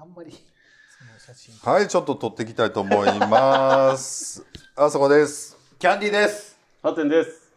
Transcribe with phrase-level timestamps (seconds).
[0.00, 0.32] あんまり。
[1.64, 4.44] はい、ちょっと撮っていきたいと思います。
[4.76, 5.56] あそこです。
[5.80, 6.56] キャンディーです。
[6.80, 7.52] ハテンです。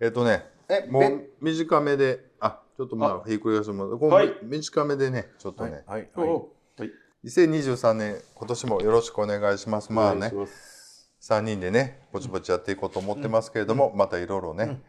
[0.00, 4.38] えっとね、えもう短めで、あ、ちょっとまあ、ひっくり返してもらう。
[4.42, 6.90] 短めでね、ちょっとね、はいおおはい。
[7.24, 9.92] 2023年、今年もよろしくお願いします。
[9.92, 11.10] まあねお願いし、ます。
[11.20, 14.82] 3人でね、ぼちぼちやっていこうと思ってますけれども、またいろいろね、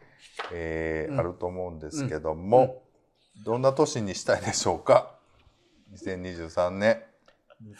[0.52, 1.20] えーうん。
[1.20, 2.82] あると思うんですけども、
[3.46, 5.15] どんな年にしたいでしょうか？
[5.94, 7.04] 2023年。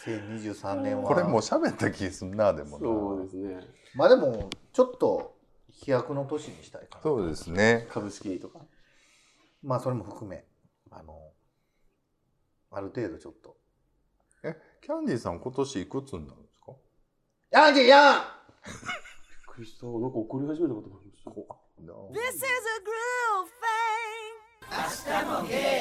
[0.06, 2.84] 2023年はこれもう喋った気すんな、でもな。
[2.84, 3.60] そうですね。
[3.94, 5.36] まあでもちょっと
[5.70, 7.86] 飛躍の年にしたいかなそうですね。
[7.90, 8.60] 株式とか。
[9.62, 10.44] まあそれも含め
[10.90, 11.32] あの
[12.70, 13.56] ある程度ちょっと
[14.44, 16.72] え、キャンディーさん今年いくつになるんですか？
[17.50, 18.22] やんじやん
[19.48, 21.30] クリスタなんか怒り始めたことがありました。
[21.30, 23.50] This is a groove
[25.50, 25.75] thing.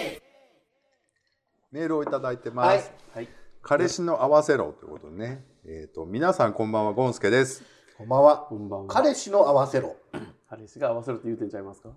[1.75, 2.67] メールをいただいてます。
[2.67, 2.84] はい
[3.15, 3.27] はい。
[3.61, 5.43] 彼氏の合わせろということでね。
[5.67, 7.63] えっ、と、皆さんこんばんは、ゴンスケです。
[7.98, 8.93] こんばんはこんばんは。
[8.93, 9.98] 彼氏の合わせろ、
[10.49, 11.90] 彼氏が合わせるって言うてんちゃいますか？
[11.90, 11.95] は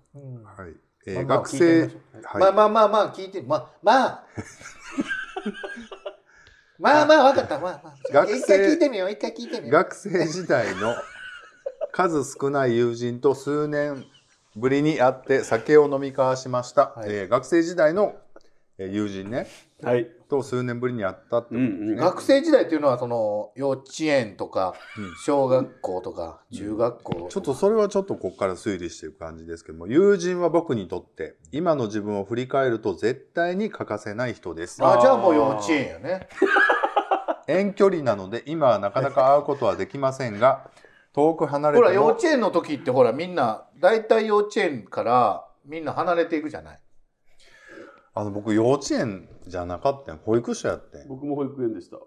[0.66, 0.74] い。
[1.06, 1.90] えーまあまあ学生、
[2.40, 4.24] まあまあまあまあ聞いてまあまあ
[6.80, 10.96] まあまあ分かったまあまあ学生一回聞いてみよう一回聞いてみよう学生時代の
[11.92, 14.04] 数少ない友人と数年
[14.56, 16.88] ぶりに会って酒を飲み交わしました。
[16.96, 18.18] はいえー学生時代のえー
[18.86, 19.48] 友人ね、
[19.82, 20.08] はい。
[20.28, 21.76] と数年ぶりに会ったってことですね。
[21.78, 25.16] うんうん学生時代っていうのはその幼稚園とかうん。
[25.24, 34.84] 小学校とか中学校ちょっとそれはちょっとここから推理していく感じですけども、友人は僕にとって今の自分を振り返ると絶対に欠かせない人です。
[34.84, 36.28] あじゃあもう幼稚園やね。
[37.48, 40.70] 遠距離なので今はなかなか会うことはできませんが、
[41.14, 46.78] 遠く離れてもほら幼稚園の時ってほらみんな大体幼稚園からみんな離れていくじゃない
[48.18, 51.98] あの僕幼稚園じゃなかったん保育所やってん僕も保育園でした。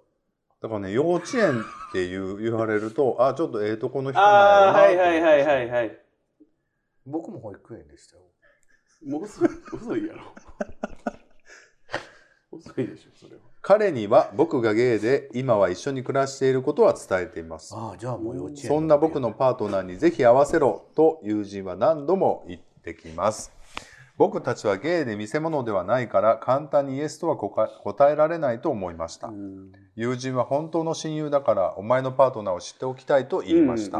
[0.61, 5.97] だからね幼稚園っていう言われるとあちょっとええとこの人ああ、なんやろなはいはいはいはいはい。
[7.05, 8.23] 僕も保育園でしたよ
[9.07, 10.21] もう遅い、遅いやろ。
[12.51, 13.41] 遅いでしょ、それは。
[13.61, 23.51] 彼には僕がゲイで今は一緒に暮らしていることは伝えていますああじゃあもう幼稚園そんな僕のパートナーにぜひ合わせろと友人は何度も言ってきます
[24.17, 29.27] 僕たちはゲイで見せ物ではないから簡単にイエスとは答えられないと思いました。
[29.27, 29.71] うん。
[29.95, 33.99] 友人は本当の親友だからお前のパートナーを知っておきたいと言いました、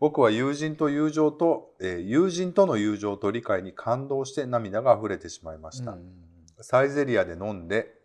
[0.00, 5.96] 僕は友人と友情と、えー友人との友情と理解に感動して涙が溢れてしまいました、
[6.60, 8.01] サイゼリアで飲んで、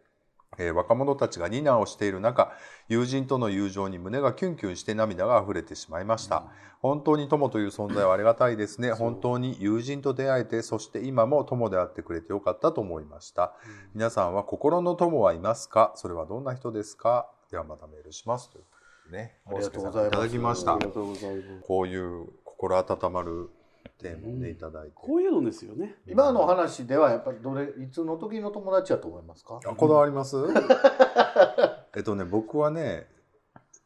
[0.57, 2.51] えー若者たちがディナーをしている中
[2.87, 6.45] 友人との友情に胸がキュンキュンして涙が溢れてしまいました、
[6.81, 8.91] 本当に友という存在はありがたいですね。
[8.91, 13.53] 本当に友人と出会えてそして今も友であってくれてよかったと思いました、
[13.93, 15.93] 皆さんは心の友はいますか？
[15.95, 17.29] それはどんな人ですか？
[17.51, 18.49] ではまたメールします。
[18.49, 18.69] というこ
[19.05, 20.15] とでねありがとうございます。
[20.15, 20.73] いただきました。
[20.75, 21.67] ありがとうございます。
[21.67, 23.49] こういう心温まる
[23.97, 25.95] テーマをねいただいて、こういうのですよね。
[26.07, 29.59] 今の話ではやっぱりどれいつの時の友達やと思いますか？
[29.65, 30.37] あこだわります？
[31.95, 33.07] えっとね僕はね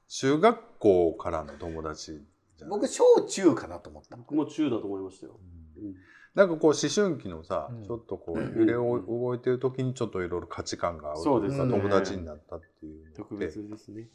[0.08, 2.22] 中学校からの友達
[2.70, 4.16] 僕小中かなと思った。
[4.18, 5.40] 僕も中だと思いましたよ。
[5.78, 5.96] うん。
[6.36, 7.84] なんかこう思春期のさ、うん。
[7.84, 8.60] ちょっとこううん。
[8.60, 11.72] 揺れを動いてる時にちょっといろいろ価値観が合うというかそうですね。
[11.82, 14.10] 友達になったっていうの特で別ですね。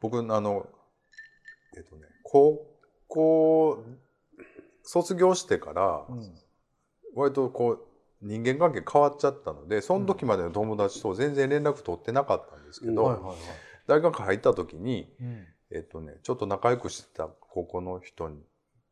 [0.00, 0.66] 僕あの
[1.76, 2.64] えっとね高
[3.08, 3.82] 校
[4.88, 6.34] 卒業してからうん
[7.14, 7.78] 割とこう
[8.22, 13.36] 人間関係変わっちゃったのでその時までの友達と全然連絡取ってなかったんですけど、
[13.86, 15.46] 大学入った時にうん。
[15.70, 18.40] えっとね、ちょっと仲良くしてた高校の人に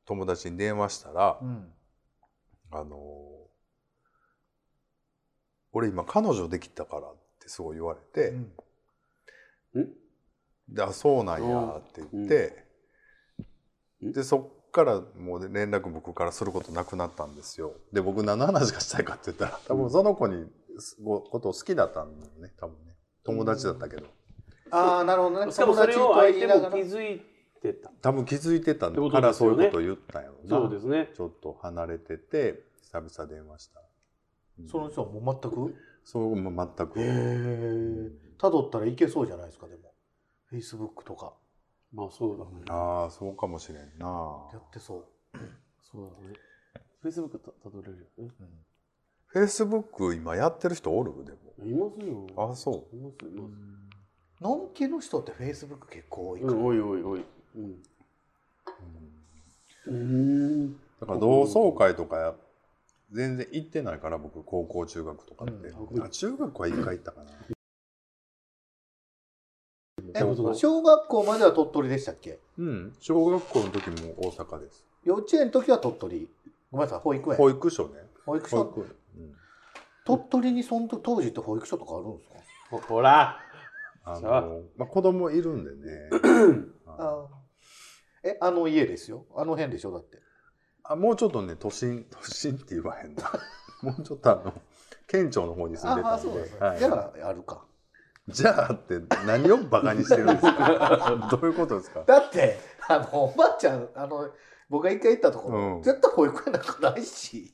[0.05, 1.73] 友達に電話したら、うん。
[2.71, 2.99] あの
[5.73, 8.35] 俺今彼女できたからってそう言われて、
[9.75, 9.95] うん。
[10.69, 12.65] であそうなんやって言って、
[14.03, 14.13] うん。
[14.13, 17.73] でそっからもう連絡僕からすることなくなったんですよ。
[17.93, 20.47] で僕何の話がしたいかって言ったら多分その子に
[20.79, 22.93] すごことを好きだったんだよね多分ね。
[23.25, 24.07] 友達だったけど。
[24.71, 25.51] ああなるほどね。
[25.51, 27.23] しかもそれを友達と相手も言いながら気づい
[27.63, 27.91] てた。
[28.03, 30.49] 多分気づいてたってことからそういうことを言ったんやろな。
[30.49, 31.11] そうですね。
[31.17, 33.81] ちょっと離れてて久々電話した、
[34.61, 34.69] うん。
[34.69, 35.75] その人はもう全く？
[36.05, 37.01] そうもう全く。
[37.01, 39.93] へえたどったらいけそうじゃないですかでも。
[40.45, 41.33] フェイスブックとか
[41.93, 42.51] まあそうだね。
[42.69, 44.07] ああそうかもしれんな
[44.53, 45.05] やってそう
[45.83, 46.35] そうだね。
[47.01, 48.31] フェイスブックたたどれるよね。
[49.27, 51.13] フェイスブック今やってる人おる？
[51.25, 52.27] でもいますよ。
[52.51, 54.43] あそういますいます。
[54.43, 57.25] のんきの人ってフェイスブック結構多いかうん、もおいおいおい。
[57.57, 57.83] うん。
[59.87, 60.73] うん。
[61.01, 62.35] だから同窓会とかや
[63.13, 67.31] 全然行ってないから僕高校中学とかって、うんあ中学は一回行ったかな
[70.15, 70.21] え
[70.55, 72.39] 小学校までは鳥取でしたっけ？
[72.59, 72.93] うん。
[73.01, 74.85] 小学校の時も大阪です。
[75.05, 76.29] 幼稚園の時は鳥取。
[76.71, 77.37] ごめんなさい保育園。
[77.37, 77.95] 保育所ね。
[78.27, 78.65] 保育所？
[78.65, 79.35] 保育園、うん。
[80.05, 82.35] 鳥取にその時当時って保育所とかあるんですか？
[82.71, 83.39] ほほら。
[84.05, 86.11] あのまあ、子供いるんでね。
[86.87, 87.29] ああ
[88.23, 89.25] えあの家ですよ。
[89.35, 89.93] あの辺でしょ？
[89.93, 90.19] だって。
[90.85, 93.33] あもうちょっとね都心都心って言わへんな。
[93.83, 94.53] もうちょっとあの
[95.09, 96.09] 県庁の方に住んでたんで。
[96.09, 96.79] ああそうですね、はい。
[96.79, 97.65] じゃああるか
[98.29, 101.29] じゃあって何をバカにしてるんですか？
[101.31, 102.03] どういうことですか？
[102.07, 102.59] だって
[102.89, 104.31] あのおばあちゃんあの
[104.69, 105.83] 僕が一回行ったところ、うん。
[105.83, 107.53] 絶対保育園なんかないし。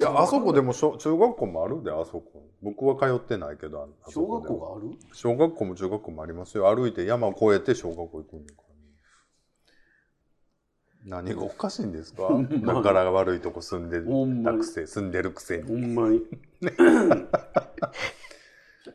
[0.00, 2.46] いやあそこでも小中学校もあるであそこ。
[2.62, 4.96] 僕は通ってないけど小学校がある？
[5.12, 6.74] 小学校も中学校もありますよ。
[6.74, 8.62] 歩いて山を越えて小学校行くんだか
[11.04, 12.28] ら、ね、何がおかしいんですか？
[12.64, 14.58] だから悪いとこ住んでほんまに。
[14.58, 16.22] たくせ住んでるくせほにんまに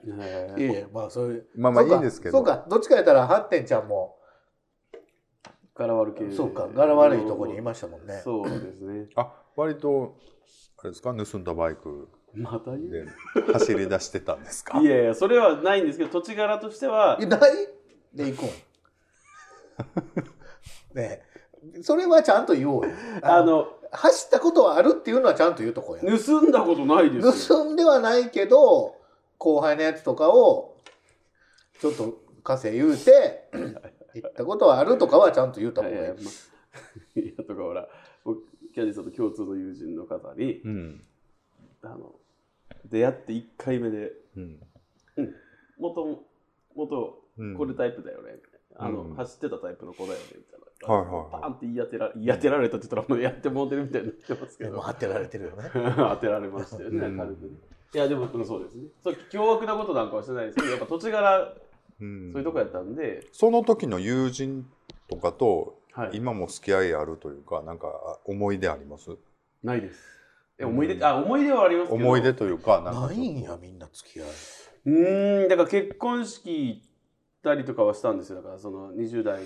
[0.06, 2.38] いねやいやまあそういうまあまあいいんですけど。
[2.40, 4.18] そうかどっちかやったらハッテンちゃんも
[5.76, 6.68] 柄悪系そうか。
[6.74, 8.22] 柄悪いとこにいましたもんね。
[8.24, 9.08] そうですね。
[9.16, 10.16] あ割と
[10.80, 11.14] あれですか？
[11.16, 12.10] 盗んだバイク。
[12.36, 12.92] また言う？
[12.92, 13.06] で
[13.54, 14.80] 走り出してたんですか？
[14.80, 17.42] いやいやそれはないんですけど土地柄としてはいない？
[18.14, 18.48] で行くん
[20.96, 21.24] ね
[21.76, 21.82] え。
[21.82, 22.92] それはちゃんと言おうよ。
[23.22, 26.02] あの走ったことはあるっていうのはちゃんと言うとこや。
[26.04, 27.58] 盗んだことないですよ。
[27.60, 28.96] 盗んではないけど
[29.44, 30.78] 後輩のやつとかを
[31.81, 33.50] ちょっと稼い言うて
[34.13, 37.19] 行ったことはあるとかはちゃんと言うた方がいい。
[37.19, 37.90] いや とかほら
[38.24, 38.42] 僕
[38.74, 41.04] キャディさんと共通の友人の方にうん。
[41.81, 42.16] あの
[42.86, 44.62] 出会って1回目でうん
[45.78, 46.24] 「元
[46.74, 47.57] 元うん。
[47.57, 48.39] これタイプだよね」
[48.80, 49.16] あの、うん。
[49.16, 50.96] 走ってたタイプの子だよねみたいな。
[50.96, 51.31] はいはいはい。
[51.31, 54.81] パーンって言い当てら言い当てられたって言ったらもうやってもうてるみたいになってますけど。
[54.81, 55.69] 当てられてるよね。
[55.74, 57.18] 当てられましたよねうん。
[57.18, 58.86] 軽くねいやでもうんそうですね。
[59.04, 61.54] そう凶悪なことなんかはしてないですけどやっぱ土地柄
[62.01, 62.31] うん。
[62.31, 64.66] そういうとこやったんで、その時の友人
[65.10, 69.12] とかとはい、今も付き合いあるというかなんか思い出あります？
[69.63, 70.01] ないです。
[70.57, 72.04] え思い出あ思い出はありますけど。
[72.04, 73.07] 思い出というかなんか。
[73.07, 74.28] ないんやみんな付き合い。
[74.88, 76.81] うーんだから結婚式行っ
[77.44, 78.38] たりとかはしたんですよ。
[78.38, 79.44] だからその20代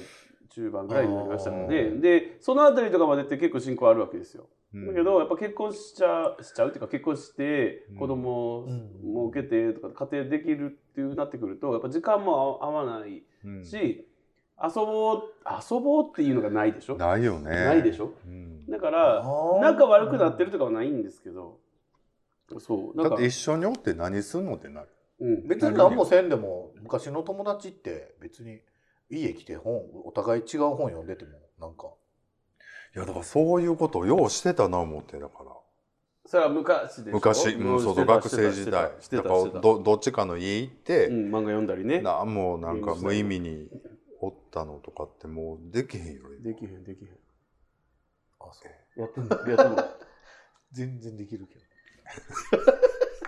[0.50, 1.92] 中盤ぐらいになりましたので。
[1.92, 4.44] でそのあたりとかまでって結構進行あるわけですよ。
[4.44, 7.98] うんだけどやっぱ結婚しちゃうしちゃうっていうか結婚してうん。
[7.98, 9.14] 子供うん。
[9.14, 13.66] も受けてとか家庭できるっていうなってくるとやっぱ時間も合わないうん。
[13.66, 14.08] し、
[14.62, 15.24] 遊ぼう
[15.72, 16.98] 遊ぼうっていうのがないでしょ？
[16.98, 17.50] ないよね。
[17.50, 18.14] ないでしょ？
[18.26, 18.66] うん。
[18.68, 19.24] だから
[19.62, 21.60] 仲悪くなってるとかはないんですけど。
[22.60, 22.98] そう。
[22.98, 24.90] だって一緒におって何すんのってなる。
[25.20, 25.48] うん。
[25.48, 28.60] 別に何もせんでも昔の友達って別に
[29.10, 31.90] 家来て本お互い違う本読んでてもなんかい
[33.00, 35.52] やだからそういうことをようしてたな思ってだから。
[36.26, 37.16] それは昔でしょ？
[37.16, 38.92] 昔、うん、そうそう学生時代。
[39.00, 42.02] してだかどどっちかの家行って、うん、漫画読んだりね。
[42.02, 43.70] なんもなんか無意味に
[44.20, 47.10] おったのとかってもうできへんよできへんできへん。
[48.40, 48.64] あそ
[48.98, 49.02] う。
[49.02, 49.36] やってんの？
[49.36, 49.84] やってんの？
[50.74, 51.62] 全然できるけど。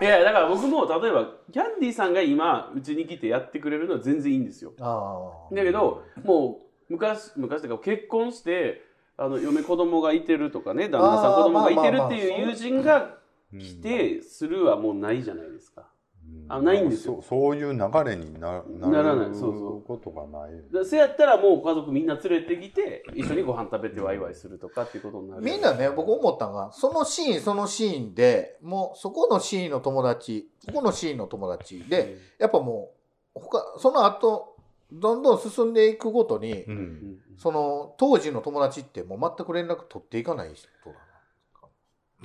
[0.02, 4.72] いやだから僕も例えばキャンディーさんが今うちに来てやってくれるのは全然いいんですよ。
[4.80, 8.82] ああだけどもう昔昔とか結婚して
[9.20, 13.18] あの嫁子供がいてるとかね旦那さん子供がいてるっていう友人が
[13.52, 15.88] うん来てするはもうないじゃないですか。
[16.24, 16.52] うん。
[16.52, 17.20] あないんですよ。
[17.20, 19.34] そういう流れになならない。
[19.34, 19.82] そうそう。
[19.82, 20.52] ことがない。
[20.72, 25.42] でそやったらもう家族みんな連れてきて一緒にご飯食べてワイワイするとかっていうことになる。
[25.42, 32.92] みんなね僕思ったのがそのシーンそのシーンでもうそこのシーンの友達ここのシーンの友達でやっぱも
[33.34, 34.49] う他その後
[34.92, 36.76] どんどん進んでいくごとに、ううん。
[36.76, 40.94] んその当時の友達ってもう全く連絡取っていかない人だ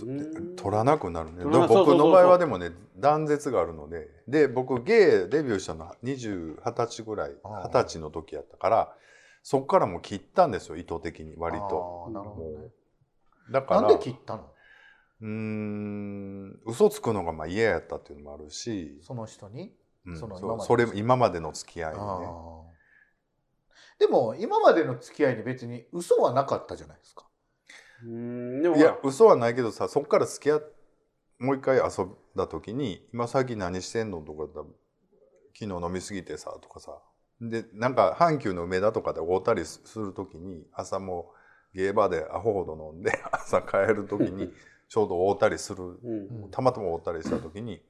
[0.04, 1.46] うん取らなくなるね。
[1.46, 4.10] 僕の場合はでもね断絶があるので。
[4.28, 7.32] で僕ゲイデビューしたのは20 20歳ぐらい
[7.64, 8.94] 二十歳の時やったから
[9.42, 12.10] そっからもう切ったんですよ意図的に割と。
[12.12, 12.68] なるほどね。
[13.52, 14.50] だからなんで切ったの？
[15.22, 19.72] うーん嘘つくのがまあ嫌やったっていうのもあるし、その人に、うん
[20.14, 22.06] そのそう今までそれ今までの付き合いにね。
[23.98, 27.26] でも今までの付き合いに別に嘘はなかったじゃないですか。
[28.04, 30.76] うんでもいや嘘はないけどさそっから付き合っ
[31.40, 34.64] もう一回遊んだ時に「今最近何してんの?」とかだ
[35.58, 37.02] 「昨日飲みすぎてさ」とかさ。
[37.42, 41.34] でなんか阪急の梅田とかで会うたりする時に朝も
[41.74, 44.54] ゲーバーでアホほど飲んで 朝帰る時に
[44.88, 45.84] ちょうど会うたりする。
[45.84, 46.52] うん。
[46.52, 47.82] たまたま会うたりした時に「い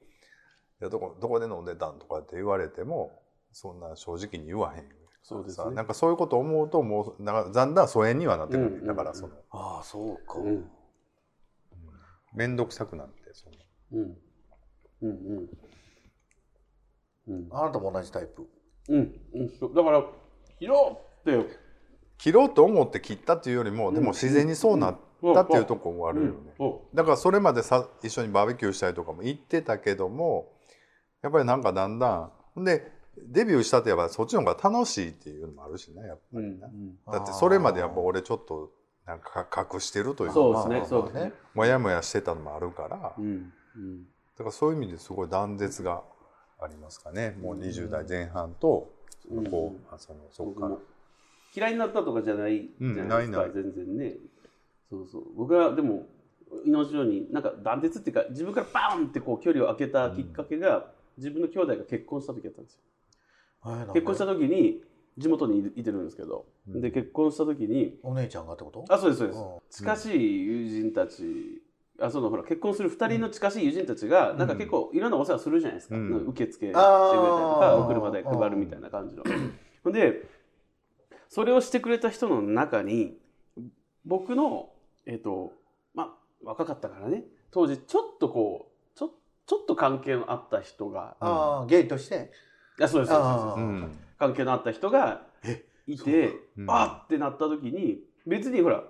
[0.79, 4.85] やどこどこで飲んでたん?」とかって言われてもそんな正直に言わへん。
[5.23, 5.65] そうですね。
[5.65, 10.69] さなんかそういうこと思うともうなんかだんだん疎遠にはなってくる、うんだからそのああそうか、うん。
[12.33, 13.55] 面倒くさくなってその。
[13.93, 14.17] うん。
[15.01, 15.49] うんうん。
[17.27, 17.47] うん。
[17.51, 18.47] あなたも同じタイプ？
[18.89, 19.73] うん、うん、そう。
[19.73, 20.05] だから
[20.59, 21.65] 切ろうって。
[22.17, 26.79] 切ろうと思って切ったっていうよりも、でも自然にそうなったっていうところもあるよね、うん。
[26.93, 30.53] だからそれまでさ一緒にバーベキューしたりとかも行ってたけども
[31.25, 32.63] やっぱりなんかだんだん。
[32.63, 36.59] でデビューしたってやっぱそっちの方が楽しいっていうのもあるしねやっぱりね、
[37.11, 38.71] だってそれまでやっぱ俺ちょっと
[39.07, 41.33] なんか隠してるというかそうですねそうですね。
[41.55, 44.05] もやもやしてたのもあるから、だうんうん。
[44.37, 46.03] からそういう意味ですごい断絶が
[46.61, 47.35] ありますかね。
[47.41, 48.93] もう20代前半と、
[49.31, 49.49] うん。
[49.49, 50.77] こうあそのそこから。
[51.55, 53.51] 嫌いになったとかじゃないじゃうんないですか、ないない。
[53.53, 54.15] 全然ね。
[54.89, 55.23] そうそう。
[55.35, 56.05] 僕はでも
[56.65, 62.81] 命のようになんか断絶っていうか自分からバーンってこう距離を空けたきっかけが、自分の兄弟が結婚した時だったんですよ。
[63.93, 64.81] 結婚した時に
[65.17, 66.81] 地元にいてるんですけど、うん。
[66.81, 68.85] で結婚した時にお姉ちゃんがってこと？
[68.89, 69.59] あそうですそうです、うん。
[69.69, 71.61] 近しい友人たち
[71.99, 76.25] あそのほら結婚する2人の近しい友人たちが、なんか結構いろんなお世話するじゃないですか、うん。
[76.27, 79.23] 受付してくれたりとかお車で配るみたいな感じの。
[79.83, 80.23] ほんで
[81.29, 83.17] それをしてくれた人の中に
[84.05, 84.69] 僕の
[85.05, 85.53] えっ、と
[85.93, 86.09] まあ
[86.43, 87.23] 若かったからね。
[87.51, 88.74] 当時ちょっとこう
[89.47, 92.31] ちょっと関係のあった人がああゲイとして？
[92.81, 95.21] あそうですそうです関係のあった人が
[95.87, 96.71] いて、うん。
[96.71, 98.83] あってなった時に別にほら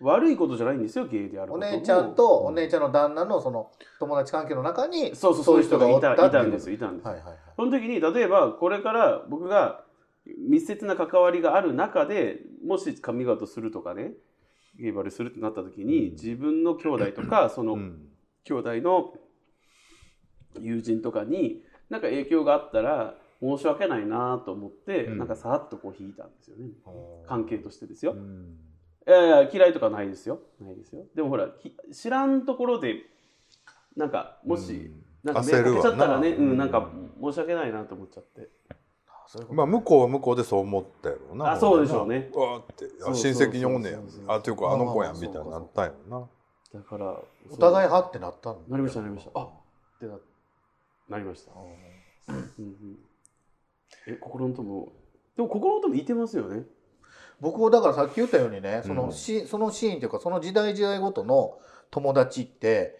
[0.00, 1.72] 悪いことじゃないんですよゲイであるおことも。
[1.72, 7.36] 姉ちゃんとお姉ちゃんの旦那のその友達関係の中にそうそうそういう人がいたいたんですいたんです、はいはいはい。
[7.56, 9.84] その時に例えばこれから僕が
[10.26, 14.12] 密接な関わりがある中でもしカミングアウトするとかね
[14.78, 16.12] ゲイバレするってなった時に、うん。
[16.12, 18.08] 自分の兄弟とかそのうん。
[18.44, 19.14] 兄弟の
[20.60, 25.18] 友人とかになんか影響があったら申し訳ないなと思って、うん。
[25.18, 26.70] なんかさらっとこう引いたんですよね。
[27.26, 28.56] 関係としてですよ、うん。
[29.06, 30.40] いやいや嫌いとかないですよ。
[30.60, 31.04] ないですよ。
[31.14, 32.96] でもほらき知らんところで
[33.96, 35.02] なんかもし、うん。
[35.24, 36.88] なんか焦るわ迷惑かけちゃったらねなうん、なんか
[37.22, 38.48] 申し訳ないなと思っちゃって。
[39.50, 41.52] まあ向こうは向こうでそう思ったやろうな。
[41.52, 42.30] あそうでしょうね。
[42.34, 43.98] うわーって親戚におんねや。
[44.28, 46.28] あっていうかあの子やんみたいになったんやろ
[46.72, 47.16] だから
[47.50, 49.40] お互いいはってなったんなりましたなりました。
[49.40, 49.50] あっ
[49.98, 50.16] てな
[51.12, 51.52] なりました、
[52.28, 52.52] うん。
[52.58, 52.98] うん、
[54.08, 54.92] え心の友？
[55.36, 56.64] でも心の友いてますよね。
[57.40, 59.12] 僕もだからさっき言ったようにねその,、うん。
[59.12, 61.58] しそのシーンというかその時代時代ごとの
[61.90, 62.98] 友達って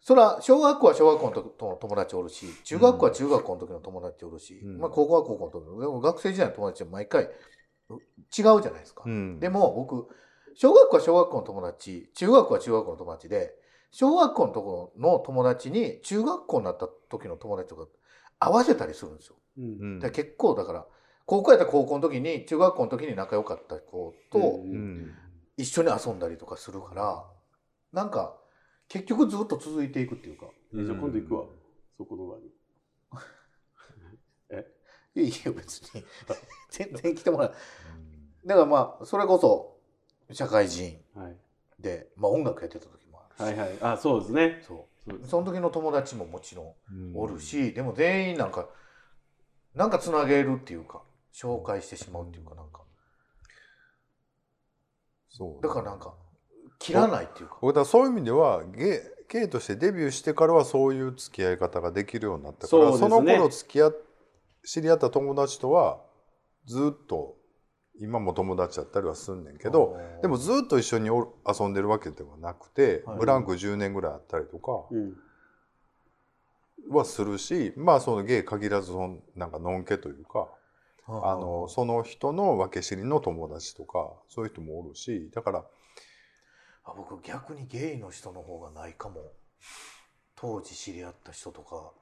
[0.00, 4.78] それは小学校は小学校の時の友達おるし中学校は中学校の時の友達おるし、うん。
[4.78, 9.40] まあ、高校は高校の時のでも学生時代の友達は毎回う違うじゃないですか、うん。
[9.40, 10.08] でも僕
[10.54, 13.54] 小学校は小学校の友達中学校は中学校の友達で
[13.98, 17.86] 小学校のところの友達に中学校になった時の友達とか
[18.38, 19.36] 合わせたりするんですよ。
[19.56, 19.64] うん。
[19.64, 20.00] うん。
[20.00, 20.86] だから結構だから
[21.24, 25.14] 高校やったら高校の時に中学校の時に仲良かった子とうんうん。
[25.56, 27.24] 一緒に遊んだりとかするから
[27.94, 28.36] なんか
[28.86, 30.50] 結局ずっと続いていくっていうか。
[30.74, 31.46] えじゃあ今度行くわ。
[31.96, 32.44] そこの場に。
[35.16, 36.04] いやいいよ別に。
[36.68, 37.54] 全然来てもらう。
[38.44, 39.78] だからまあそれこそ
[40.34, 41.36] 社会人はい。
[41.78, 43.05] で、まあ、音楽やってた時
[43.38, 43.78] はいはい。
[43.80, 44.62] あそうですね。
[44.66, 45.26] そう。
[45.26, 47.16] その時の友達ももちろんうん。
[47.16, 48.68] おるし、でも全員なんか
[49.74, 51.02] なんかつなげるっていうか
[51.34, 52.82] 紹介してしまうっていうかなんか。
[55.28, 55.62] そう。
[55.62, 56.14] だからなんか
[56.78, 57.58] 切らないっていうか。
[57.60, 63.96] 僕だそういう意味ではゲイゲイとしてデビューしてからはそういう付き合い方ができるようになったからそ,、ねの頃付き合っ
[64.66, 66.00] 知り合った友達とは
[66.66, 67.36] ずっと
[68.00, 73.18] 今も友達だったりはすんねんけどでもずっと一緒に遊んでるわけではなくて、はい。
[73.18, 75.16] ブランク10年ぐらいあったりとかうん。
[76.88, 80.48] はするし、まあそのゲイ限らずそのなんかのんけというか、
[81.08, 85.64] あのその人の分け知りの友達とかそういう人もおるしだから
[86.84, 89.32] あ僕逆にゲイの人の方がないかも。
[90.36, 91.92] 当時知り合った人とか。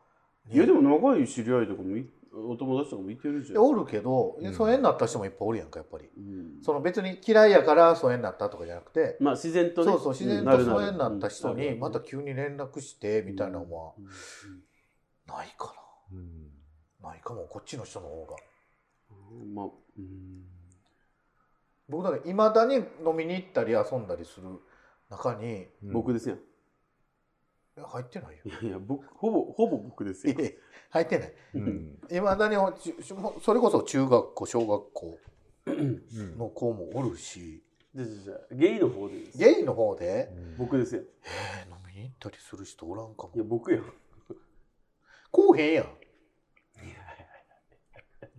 [0.51, 2.07] いやでも長い知り合いとかもい
[2.37, 4.53] お友達とかもいてるじゃん、おるけど、うん。
[4.55, 6.09] 疎遠になった人もいっぱいおるやんかやっぱり。
[6.17, 6.63] うん。
[6.63, 11.81] その別に嫌いやから疎遠になったとかじゃなくて、まあ自然とねそうそう自然と疎遠になった人にうん。
[11.81, 14.05] また急に連絡してみたいなのはうん。
[15.27, 15.75] ないか
[16.13, 16.51] うん。
[17.03, 18.37] なないかもこっちの人の方が。
[19.11, 19.55] うん。
[19.55, 19.67] まあ
[19.99, 20.45] うん。
[21.89, 22.85] 僕だからいまだに飲
[23.17, 24.49] みに行ったり遊んだりする
[25.11, 26.47] 中に僕ですやんいや
[27.77, 28.43] 入ってないよ。
[28.45, 30.35] いやいや僕ほぼほぼ僕ですよ。
[30.35, 30.51] いや
[30.91, 31.33] 入ってない。
[31.55, 31.99] うん。
[32.11, 35.19] いまだにちそれこそ中学校小学校
[35.67, 36.03] うん。
[36.39, 37.63] の子もおるし。
[37.95, 40.29] じゃあじゃゲイの方でゲイの方で、
[40.59, 41.03] 僕ですよ。
[41.65, 43.33] えー飲みに行ったりする人おらんかも。
[43.35, 43.85] いや僕やん。
[45.31, 45.83] こうへんや。
[45.83, 45.87] ん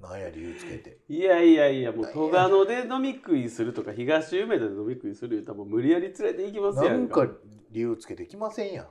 [0.01, 0.99] なんや理由つけて。
[1.09, 7.27] いやいやいやもう戸賀野で飲み食いするとか東梅田で飲み食いする言うたらもう無理やり連れて行きますやんなんか
[7.71, 8.87] 理由つけてきませんやん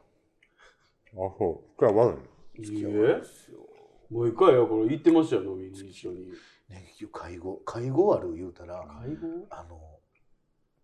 [1.15, 1.77] あそう。
[1.79, 2.19] これは悪
[2.59, 3.23] いいいえ
[4.11, 6.33] もう一回よこれ行ってましたよ飲みに一緒に。
[6.69, 9.79] ね、介護介護ある言うたら介護あの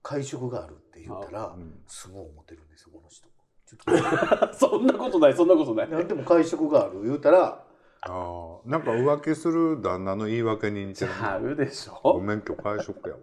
[0.03, 1.81] 会食があるって言うたらうん。
[1.87, 3.29] すごい思ってるんですよこの人。
[4.53, 5.89] そんなことないそんなことない。
[5.89, 7.65] と何でも会食がある言うたら
[8.03, 11.13] ああなんか浮気する旦那の言い訳に似てる。
[11.23, 13.21] あるでしごょめん今日会食やわ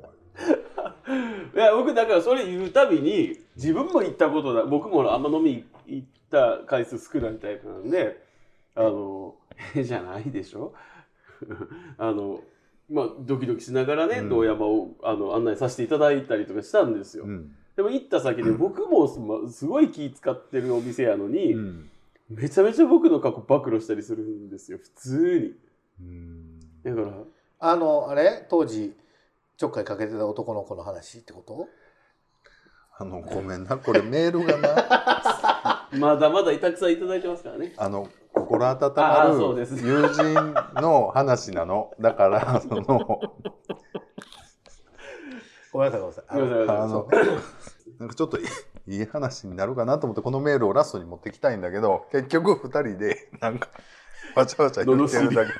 [1.56, 8.22] いや僕だからそれ言うたびに自分も行ったことだ僕もあんま飲み行った回数少ないタイプなんで
[8.76, 9.36] あの
[9.76, 10.74] えじゃないでしょ？
[11.98, 12.42] あの
[12.90, 14.30] まあドキドキしながらね、うん。
[14.30, 17.56] 堂山をあの案内させていただいたりとかしたんですよ、うん。
[17.76, 21.90] でも行った先で僕もすますごい気使ってるお店やのに、うん。
[22.30, 26.06] めちゃめちゃ僕の過去暴露したりするんですよ普通に。
[26.06, 26.60] うん。
[26.84, 27.24] だから
[27.60, 28.46] あのあれ？
[28.50, 28.94] 当時
[29.58, 31.68] ちょっかいかけてた男の子の話ってこと？
[33.00, 33.78] あのごめんな。
[33.78, 35.90] これメールがな。
[35.98, 37.74] まだまだたくさんいただいてますからね。
[37.78, 39.76] あの心温あまあそうです。
[39.76, 40.34] る友人
[40.82, 41.92] の話なの。
[42.00, 43.20] だからその
[45.72, 46.78] ごめんなさいごめんなさい。
[46.78, 47.08] あの
[48.00, 48.44] なんかちょっとい
[48.88, 53.70] いい話になるかなと思ってこのメールをラストに持ってきたいんだけど結局2人でなんか
[54.36, 55.52] わちゃわちゃ言ってるだけ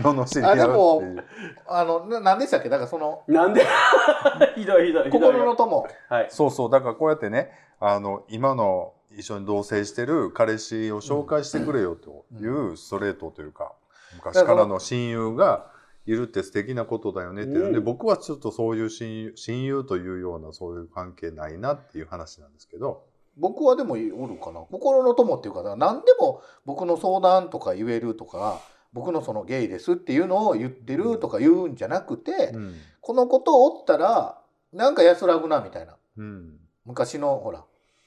[0.00, 1.24] 罵りってあでもいう
[1.66, 2.68] あのな何でしたっけ？
[2.68, 3.66] だからそのなんで？
[4.56, 5.20] ひどいひどいひどい。
[5.20, 5.86] 心の友。
[6.08, 6.26] はい。
[6.30, 6.70] そうそう。
[6.70, 13.72] だからこうやってねあの今の一緒に同棲してる彼氏を紹介してくれよというストレートというか
[14.14, 15.70] 昔からの親友が
[16.06, 17.84] いるって素敵なことだよねっていうので、うん。
[17.84, 23.04] 僕はちょっとそういう親友親友というようなそういう関係ないなっていう話なんですけど。
[23.38, 23.96] 僕はでもお
[24.26, 24.60] るかな。
[24.70, 28.60] 心の友っていうか何でも僕の相談とか言えるとか
[28.92, 32.74] 僕のそのゲイですっていうのを言ってるとか言うんじゃなくて、うん。
[33.00, 34.38] このことをおったら
[34.72, 35.96] なんか安らぐなみたいな。
[36.16, 36.58] うん。
[36.84, 37.64] 昔のほら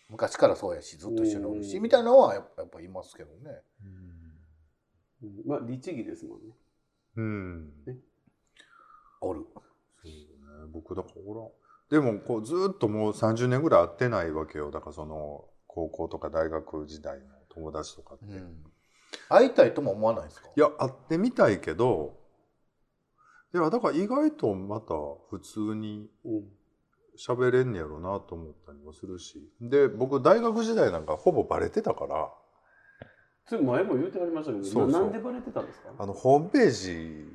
[0.09, 1.83] 昔からそうやしずっと一緒におるしうん。
[1.83, 3.61] みたいなのはやっぱやっぱいますけどね。
[5.23, 5.31] うん。
[5.45, 6.53] まあ律儀ですもんね。
[7.17, 7.73] うん。
[9.21, 9.45] おる。
[10.03, 10.71] そうね。
[10.71, 11.15] 僕だから
[11.89, 14.71] でもこうずっともう30年ぐらい会ってないわけよ。
[14.71, 18.37] だからその高校とか大学時代の友達とかって、い
[19.29, 20.49] 会いたいとも思わないですか？
[20.55, 22.15] や会ってみたいけど
[23.53, 24.93] いやだから意外とまた
[25.29, 26.43] 普通にうん
[27.17, 29.49] 喋れんねやろなと思ったりもするし。
[29.61, 32.29] で僕大学時代なんかほぼバレてたから。
[33.47, 34.91] それ前も言うてありましたけどそうそう。
[34.91, 35.89] ななんでバレてたんですか？
[35.97, 37.25] あのホームページ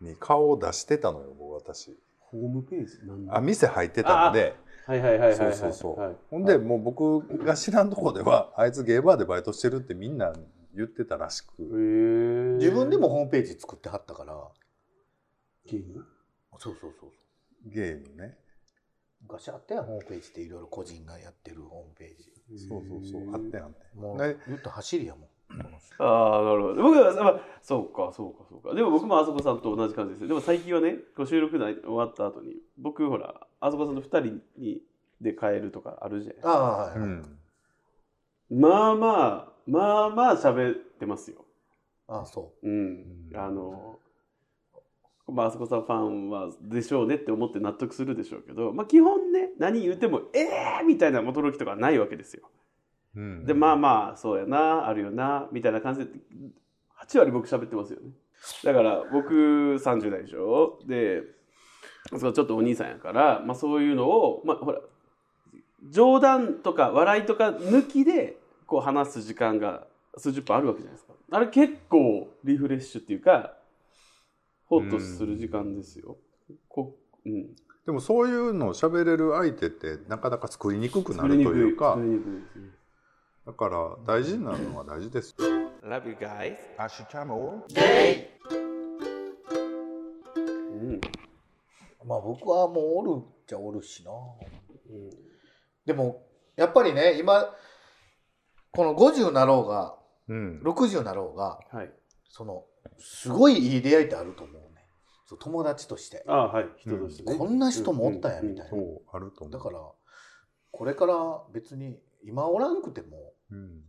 [0.00, 1.96] に顔を出してたのよ僕私。
[2.18, 3.06] ホームページ？
[3.06, 3.30] なんで？
[3.30, 4.56] あ店入ってたので。
[4.86, 5.36] はいはいはいはいはい。
[5.36, 6.00] そうそうそう。
[6.00, 6.16] はい。
[6.30, 10.32] ほんでもう僕が知らんとこではあいつゲーバーでバイトしてるってみんな
[10.76, 11.62] 言ってたらしく
[12.58, 14.36] 自分でもホームページ作ってはったから。
[15.66, 16.04] ゲーム？
[16.58, 17.10] そうそうそう。
[17.66, 18.38] ゲームね。
[19.22, 22.68] 昔あったやんホームページっていろいろ個人がやってるホームページ。
[22.68, 23.34] そうそうそう。
[23.34, 23.96] あってんあって。
[23.96, 24.36] んもうね。
[24.46, 25.28] 言ったら走りやもん。
[25.98, 26.82] ああなるほど。
[26.82, 28.74] 僕は、まあ、そうかそうかそうか。
[28.74, 30.28] でも僕もあそこさんと同じ感じですよ。
[30.28, 34.82] でも最近はねこう収録内終わった後に僕ほらあそこさんと2人に
[35.20, 36.52] で帰るとかあるじゃないですか。
[36.52, 37.08] ああ、はい、はい。
[37.08, 37.38] うん。
[38.50, 41.44] まあまあまあまあ喋ってますよ。
[42.06, 42.68] ああ、そう。
[42.68, 43.30] ん。
[43.34, 43.98] あの
[45.28, 52.50] まああそこさんファンはでしょうねって思って納得するでしょうけどまあ基本ね何言っても「えー!」みたいな驚きとかはないわけですよ。
[53.16, 53.46] うん。
[53.46, 56.10] でまあまあそうやなあるよなみたいな感じで
[57.00, 58.10] 8割僕喋ってますよね。
[58.64, 60.78] だから僕30代でしょ。
[60.86, 61.22] で
[62.18, 64.80] そうちょっとお兄さんやから、まあ、そういうのをまあほら
[65.88, 71.14] 冗談とか笑いとか抜きでこう話す時間が数十分あるわけじゃないですか。
[71.30, 73.54] あれ結構リフレッシュっていうか
[74.66, 76.16] ホッとする時間ですよ、
[76.68, 77.54] こうん、
[77.86, 81.98] でもそういうのを喋れる相手ってなかなか作りにくくなるというか
[83.46, 85.44] だから大事なのは大事ですよ。
[85.84, 86.56] Love you guys.
[90.72, 90.94] うん。
[90.94, 91.00] う。
[92.06, 94.10] まあ僕はもうおるっちゃおるしな。
[94.90, 95.10] うん。
[95.84, 96.24] でも、
[96.56, 97.54] やっぱりね、今、
[98.74, 99.96] この50なろうが、
[100.28, 100.60] うん。
[100.64, 101.92] 60なろうが、はい。
[102.28, 102.64] その、
[102.98, 104.86] すごいいい出会いってあると思うね。
[105.26, 106.24] そう友達として。
[106.26, 106.68] ああはい。
[106.78, 108.32] 人としてね、こんな人もおったん。
[108.32, 108.70] や、みたいな。
[108.70, 109.78] そうあると思うだから、
[110.70, 111.14] これから
[111.52, 112.82] 別に、今おらん。
[112.82, 113.82] くても、うん。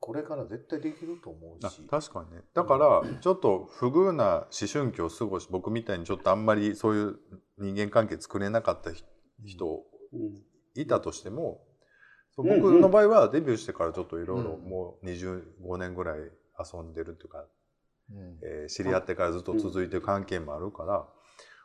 [0.00, 1.80] これから絶対できると思うあし。
[1.88, 6.44] 確かにねだからちょっと不遇な思春期を過ごし僕みたいにちょっとあん。
[6.44, 7.18] まりそういう
[7.56, 8.90] 人間関係作れなかった
[9.46, 9.82] 人
[10.74, 11.63] いたとしても
[12.36, 12.48] 僕
[12.80, 14.68] の場合はデビューしてからちょっといろいろうん。
[14.68, 17.44] もう25年ぐらい遊んでるっていうか、
[18.10, 18.38] うん。
[18.42, 21.06] えー知り合ってからずっと続いてる関係もあるから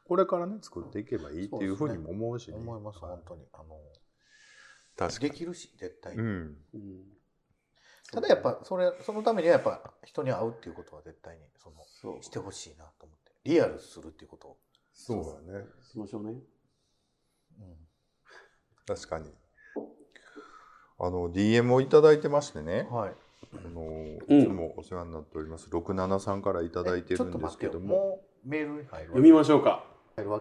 [0.10, 2.58] これからね作っていけばいいっていうふうにも思うしね。
[2.58, 3.44] 思います、本当に。
[3.54, 3.80] あの、
[4.98, 5.30] 確かに。
[5.30, 6.20] できるし、絶対に。
[6.20, 6.58] うん。
[6.74, 7.04] うん。
[8.12, 13.32] ただやっぱそれそのためにはやっぱ人に会うっていうことは絶対にそのしてほしいなと思って。
[13.44, 14.58] リアルするっていうことを、
[14.92, 15.66] そうだね。
[15.84, 16.24] しましょう。
[16.24, 16.32] ね。
[16.32, 17.78] うん。
[18.88, 19.32] 確かに。
[21.00, 22.88] あの、DM をいただいてましてね。
[22.92, 23.12] はい
[23.52, 25.70] あの、うんいつもお世話になっております。
[25.72, 28.22] 67さんからいただいてるんですけども。
[28.46, 29.84] メールに入る読みましょうか。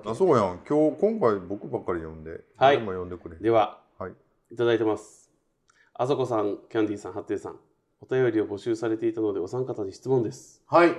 [0.05, 0.61] あ、そうやん。
[0.69, 3.37] 今日、今回僕ばっかり読んで、はい誰も読んでくれ。
[3.37, 4.13] では、はい。
[4.53, 5.31] いただいてます。
[5.95, 7.57] あさこさん、キャンディーさん、ハッテイさん。
[8.01, 10.63] お便りを募集されていたので、お三方に質問です。
[10.67, 10.93] はい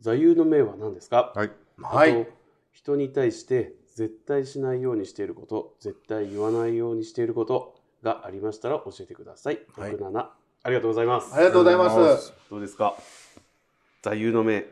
[0.00, 1.32] 座右の銘は何ですか？
[1.36, 1.50] はい。
[1.80, 2.26] はい
[2.72, 9.58] 人に対して絶対しないようにしていること、絶対言わないようにしていることがありましたら教えてください。
[9.76, 10.28] はい67
[10.66, 11.34] ありがとうございます。
[11.34, 12.94] ありがとうございますどうですか？
[14.02, 14.64] 座右の銘。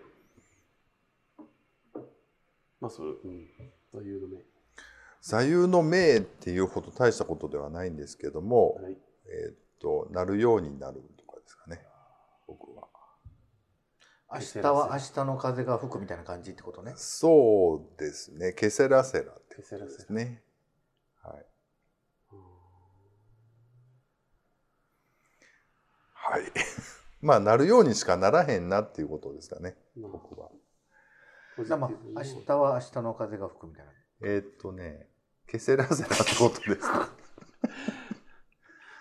[2.81, 3.49] まあ、それ、うん。
[3.93, 4.39] 座右の銘。
[5.21, 8.97] 座右の銘っていうほど大したことではないんですけども、はい。
[9.27, 11.85] えーっと、なるようになるとかですかね。
[12.47, 12.89] 僕は。
[14.35, 18.55] 明日は明日の風が吹くみたいな感じってことねそうですね。
[18.55, 20.43] ケセラセラってことでケセラセラすね。
[21.23, 21.47] はい。
[26.15, 26.43] はい。
[27.23, 29.77] まあ、なるようにしかならへんなっていうことですかね。
[29.97, 30.49] まあ僕は。
[31.59, 31.73] あ明日
[32.59, 33.93] は明日の風が吹くみたいな
[34.25, 35.07] えーっとね、
[35.47, 36.89] ケセラセラってことです。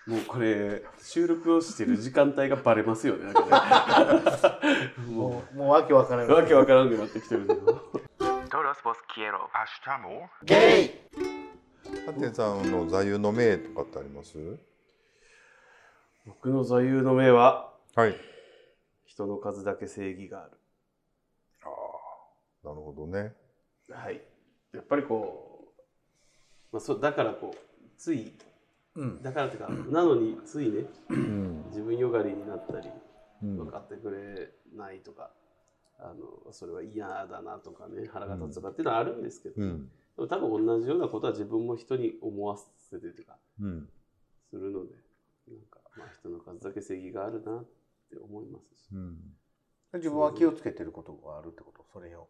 [0.08, 3.26] もうこれ、収録をしてる時間帯がバレますよね。
[3.26, 7.92] なんかねも もうもうわけわからう、ないわけわからんくなってきてるけど。
[8.50, 9.48] Todos vos quiero.
[10.44, 10.92] ゲイ
[12.06, 14.58] ハテンさんの座右の銘とかってあります？
[16.26, 18.16] 僕の座右の銘は、はい。
[19.06, 20.52] 人の数だけ正義がある。
[21.64, 21.68] あ
[22.64, 23.34] あ、なるほどね。
[23.90, 24.22] はい。
[24.74, 25.82] やっぱりこう、
[26.72, 27.58] まあ、そだからこう、
[27.98, 28.34] つい、
[28.96, 31.66] うんだからっていうか、なのについね、うん。
[31.68, 32.88] 自分よがりになったり、
[33.44, 35.32] うん分かってくれないとか、
[36.00, 39.90] あのそれは嫌だなとかね、腹が立つとかっていうのはあるんですけど、うん。
[40.16, 42.66] でも多分同じようなことは自分も人に思わせ
[42.98, 43.90] てというか、うん。
[44.50, 44.94] するので、
[45.48, 47.81] なんか、まあ、人の数だけ正義があるなって
[48.20, 48.88] 思いますし。
[48.94, 49.18] うん。
[49.94, 51.86] 自分は気をつけてることがあるってこと？
[51.92, 52.28] それを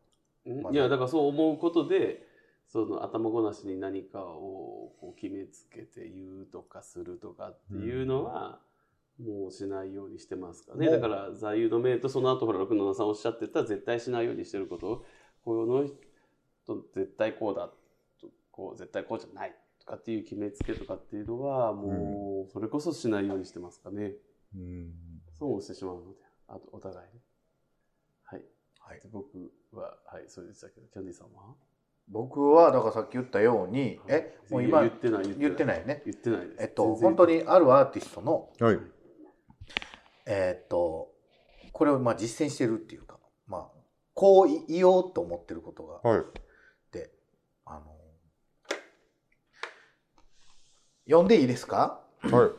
[0.71, 2.25] いや、だからそう思うことで、
[2.67, 8.59] その頭ごなしに何かをこう決めつけて言うとかするとかっていうのは、
[9.23, 10.89] もうしないようにしてますかね。
[10.89, 15.05] だから座右の銘とその後ほら677さんおっしゃってた絶対しないようにしてることを、
[15.45, 17.67] この人絶対こうだ
[18.19, 24.13] と、こう絶対こうじゃないとかっていう決めつけとかっていうのは、もうそれこそしないようにしてますかね。
[24.55, 24.91] うん。
[25.41, 27.19] 損をしてしまうので、あとお互いね。
[28.25, 28.41] はい。
[28.79, 31.55] はいで僕は、はい、それでしたけど、キャンディーさんは？
[32.07, 36.57] 僕はだからさっき言ったようにえもう今言ってない、言ってないね言ってないです。
[36.61, 38.79] えっと本当にあるアーティストのはい。
[40.27, 41.09] えーっと
[41.71, 43.67] これをまあ実践してるっていうかまあ
[44.13, 46.23] こう言おうと思ってることがはい。
[46.91, 47.11] で
[47.65, 47.97] あの
[51.07, 52.03] 読んでいいですか？
[52.21, 52.51] は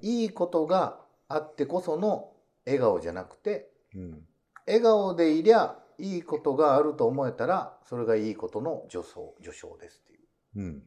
[0.00, 0.22] い。
[0.22, 2.32] いいことがあってこその
[2.66, 4.26] 笑顔じゃなくてうん。
[4.66, 10.20] 笑顔でいりゃいいことがあると思えたらそれがいいことの助走助唱ですっていう
[10.56, 10.82] うん。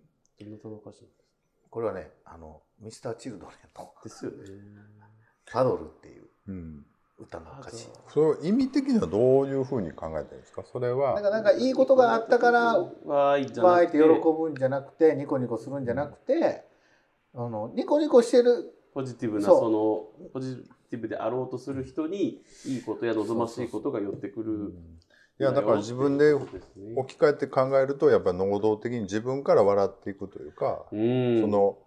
[1.69, 4.37] これはねあのミスターチルドレンのかですよね。
[5.51, 6.85] 「パドル」っていううん。
[7.17, 10.63] 歌の歌詞それ意味的にはどういうふうに考えてるんですか？
[10.65, 11.13] それは。
[11.13, 14.03] なんかなんかいいことがあったからわーいって喜
[14.37, 16.65] ぶんじゃなくてニコニコするんじゃなくて
[17.33, 20.55] あのニコニコしてるポジティブなそのポジ
[20.89, 24.73] ティブであろうとする人にいいことや望ましいことが寄ってくる。
[25.37, 26.47] いや、だから自分で置
[27.17, 31.41] き換えて考えると、やっぱり能動的に自分から笑っていくというか、うん。
[31.41, 31.77] その、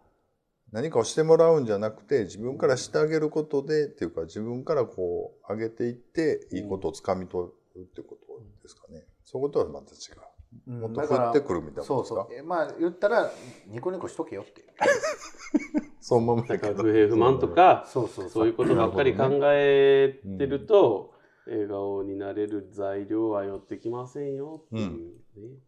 [0.71, 9.07] 何かをしてもらうんじゃなくて、自分からしてあげることで、っていうか、自分からこう、上げていって、いいことをつかみ取るってことですかね。
[9.25, 10.71] そういうことはまた違う。
[10.71, 12.27] もっと降ってくるみたいなそうことですか？
[12.29, 12.39] そう。
[12.39, 13.33] えまあ言ったら
[13.69, 14.69] ニコニコしとけよっていう
[16.09, 21.13] そう思うだから不平不満とか、そうそうそういうことばっかり考えてると、
[21.47, 25.59] 笑顔になれる材料は寄ってきませんよっていうね。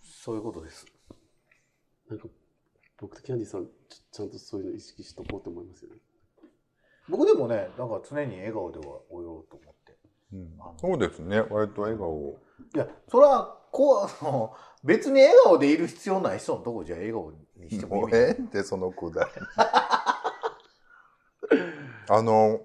[0.00, 0.86] そういうことです
[2.08, 2.28] なんか
[3.00, 5.96] 僕とキャンディーさんちちゃんとそういうの意識しとこうと思いますよね。
[7.08, 9.98] 僕でもねなんか常に笑顔ではおようと思って
[10.32, 11.40] うんそうですね。
[11.50, 12.38] 割と笑顔を。
[12.72, 14.52] いやそれはこうあの
[14.82, 18.16] 別に笑顔でいる必要ない人のとこじゃ笑顔にしてももういい。
[18.16, 18.36] え？
[18.38, 19.30] えって、そのくだり。
[22.08, 22.60] あの、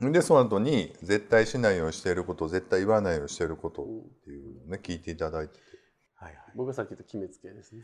[0.00, 3.86] で、その後に、絶対しないようにしていること、絶対言わないようにしていることっ
[4.24, 5.60] ていうのをね、聞いていただいてて。
[6.14, 6.44] はいはい。
[6.54, 7.82] 僕がさっき言った決めつけですね。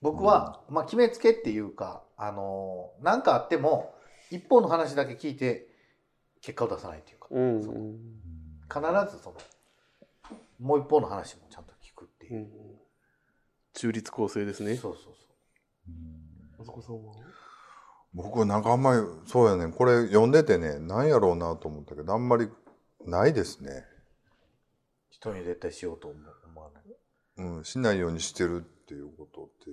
[0.00, 3.94] 僕は、まあ、決めつけっていうか、あのーなんかあっても、
[4.30, 5.68] 一方の話だけ聞いて、
[6.40, 7.60] 結果を出さないっていうか、うん。
[7.60, 7.66] 必
[9.16, 9.36] ずその、
[10.58, 12.48] もう一方の話もちゃんと聞くっていう。
[13.74, 14.74] 中立構成ですね。
[14.76, 15.14] そうそう
[16.56, 17.14] そあそこさんは？
[18.12, 22.48] 僕なんかあんまりそうやねんこれ読んでてねなんやろうなと思ったけどあんまり
[23.06, 23.84] ないですね、う。
[25.10, 26.82] 人に絶対しようと思わない。
[27.36, 29.70] うん、しないようにしてるっていうことって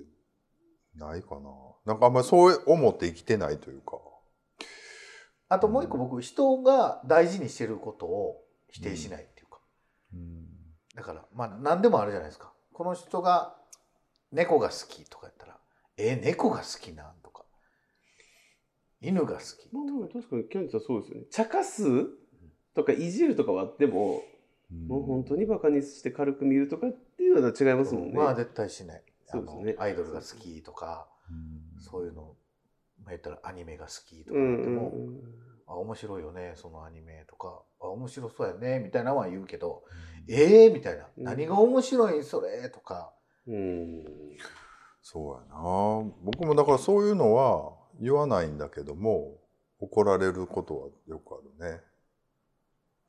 [0.94, 1.50] ないかな
[1.84, 3.98] なんかあんまりそう思って生きてないというか
[5.48, 9.58] あともう一個僕、人が大事にしてることを否定しないっていうか。
[10.14, 10.45] うん
[10.96, 12.52] だから、まあ何でもあるじゃないですか。
[12.72, 13.54] この人が
[14.32, 15.58] 猫が好きとかやったら、
[15.98, 17.44] えー猫が好きなんとか、
[19.00, 19.72] 犬が好き。
[19.72, 21.26] まあまあ確かにキャンディさんそうですよね。
[21.30, 21.84] 茶化す
[22.74, 24.22] とかいじるとかはあっても、
[24.88, 28.12] もう本当にバカにして軽く見るとかっていうのは違いますもんね。
[28.14, 29.02] まあ絶対しない。
[29.28, 32.34] あそうですねのアイドルが好きとか、うんそういうの、
[33.04, 34.92] まあ、言ったらアニメが好きとかうんうん言っても、
[35.66, 39.82] あ、面白いよね、そのアニメとか、あ、面白そうやね、みたいなのは言うけど、
[40.28, 42.68] ええー、みたいな、うん何が面白いんそれ？
[42.70, 43.12] とか、
[43.46, 43.54] うん。
[43.54, 43.58] う
[44.02, 44.04] ん。
[45.02, 49.38] そうやな僕もだからそういうのは言わないんだけども
[49.78, 51.80] 怒られることはよくあるね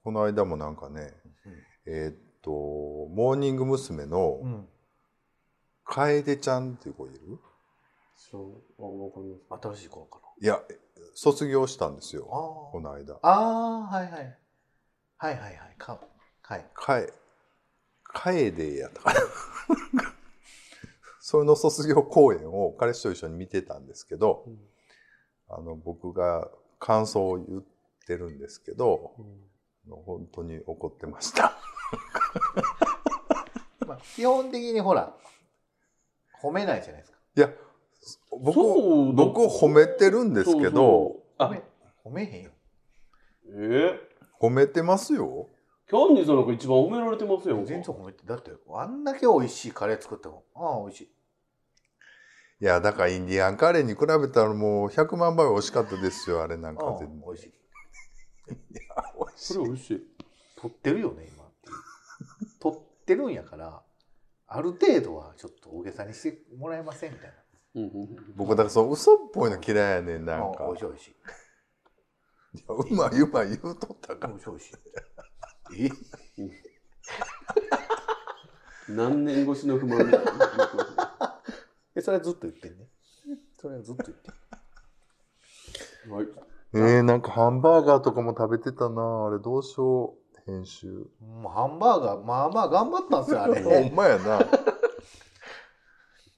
[0.04, 1.12] この間もなんかね
[1.88, 4.06] えーっとモーニング娘。
[4.06, 4.68] のうん、
[5.86, 7.40] 楓ちゃんっていう子いる？
[8.16, 9.60] そう。
[9.62, 10.62] 新しい頃かいや
[11.16, 12.22] 卒業したんですな。
[12.22, 13.20] よあこの間あ。
[13.24, 14.38] ああ、はいはい。
[15.18, 15.56] はいはいはい。
[15.80, 16.00] か
[16.48, 16.66] はい。
[16.74, 17.12] かえ
[18.04, 19.20] 楓やったかな
[21.20, 24.58] それの卒業公演を彼氏と一緒に見てたんですけど、うん
[25.50, 27.64] あの僕が感想を言っ
[28.06, 29.16] てるんですけど、
[29.88, 31.58] あの本当に怒ってました。
[33.88, 35.16] まあ、基本的にほら、
[36.42, 37.18] 褒めないじゃないですか。
[37.38, 37.50] いや
[38.30, 38.60] 僕
[39.14, 41.64] 僕褒めてるんですけどそうそうあ褒め、
[42.04, 42.52] 褒めへんよ。
[43.46, 43.98] え
[44.42, 45.50] 褒めてますよ。
[45.90, 47.64] キャンディさんなんか一番褒められてますよ。
[47.66, 51.12] 全然褒めて、だって、あんだけ美味しいカレー作っても、ああ、美味しい。
[52.60, 57.22] いやだからインディアンカレーに比べたらもう100万倍美味しかったですよあれなんか全然。
[57.24, 57.54] 美味しい。
[58.48, 60.08] 美味しいそれ美味しい。
[60.60, 61.76] 取ってるよね、今っていう。
[62.60, 63.84] 取ってるんやから、
[64.48, 67.36] ある程度はちょっと大げさにしてもらえませんみたいな。
[67.76, 71.12] うんうんうん僕だからそう嘘っぽいの嫌いやねんなんか美味しい美味しい。
[72.58, 74.74] いやうまいうまい言うとったから美味しい美味しい。
[75.76, 75.90] え
[78.90, 80.06] 何年越しの不満？
[80.06, 81.42] みたいな。
[81.96, 82.88] え、それはずっと言ってんね。
[83.60, 84.32] それはずっと言って
[86.10, 86.28] んはい。
[86.74, 90.88] えー、なんかハンバーガーとかも食べてたなあれどうしよう編集
[91.20, 93.62] もうハンバーガー、まあまあ頑張ったんですよ、あれ。
[93.64, 94.40] ほんまやな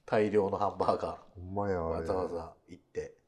[0.06, 3.19] 大量のハンバーガほんまやー、わざわざ行って。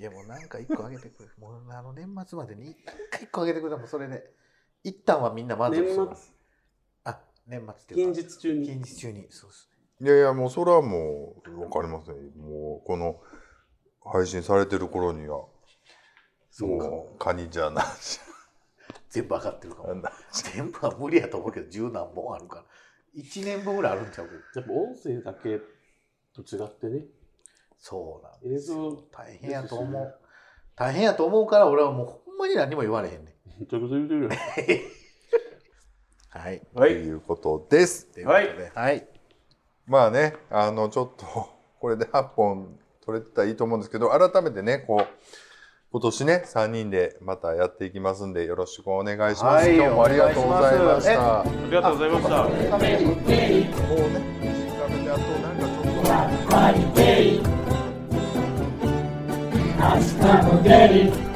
[0.00, 1.28] いやもうなんか一個あげてくれ。
[1.38, 4.24] もうあの年末までになんか一個あげてくれもうそれで。
[4.82, 6.34] 一旦はみんな満足年する末。
[7.04, 8.30] あ、年末っていう近か。
[8.30, 8.66] 日中に。
[8.66, 9.26] 近日中に。
[9.28, 13.20] そうですいやいやもうそれはもう分かりませんもうこの
[14.10, 15.44] 配信されてる頃には
[16.50, 18.18] そうかもうカニじゃなし
[19.10, 19.94] 全部上がってるかも。
[19.96, 22.64] な全部は無理やと思うけど、十何本あるから。
[23.12, 24.60] 一年分ぐらいあるんちゃうけど。
[24.60, 25.60] やっぱ音声だけ
[26.32, 27.04] と違ってね。
[27.80, 29.04] そうなんです映像よ。
[29.10, 30.14] 大変やと思う。
[30.76, 33.60] 大変やと思うから俺はもうほんまに何も言われへんねん。
[33.60, 34.30] めちゃくちゃ言うてるやん。
[36.30, 36.62] はい。
[36.76, 39.08] ということですということで、はい。
[39.86, 41.48] まあねあのちょっと
[41.80, 45.06] これで8本取れてたらいいと思うんですけど改めてねこう
[45.90, 52.28] 今年ね3人でまたやっていきますんでよろしくお願いします、はい今日もありがとうございましたありがとうございまし
[54.34, 54.39] た。
[56.50, 61.29] ちょっと